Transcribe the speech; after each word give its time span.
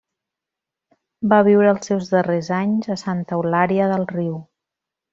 Va 1.33 1.39
viure 1.49 1.69
els 1.75 1.85
seus 1.91 2.11
darrers 2.15 2.51
anys 2.63 2.91
a 2.97 3.01
Santa 3.05 3.39
Eulària 3.41 3.95
del 3.97 4.11
Riu. 4.17 4.37